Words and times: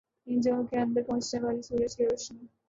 ان 0.27 0.39
جگہوں 0.39 0.63
کے 0.63 0.77
اندر 0.77 1.01
پہنچنے 1.03 1.39
والی 1.41 1.61
سورج 1.61 1.95
کی 1.97 2.03
روشنی 2.05 2.45